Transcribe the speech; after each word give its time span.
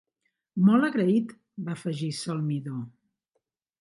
"Molt 0.69 0.87
agraït!", 0.87 1.35
va 1.67 1.75
afegir 1.77 2.11
Sol 2.23 2.43
mi 2.49 2.61
do. 2.71 2.81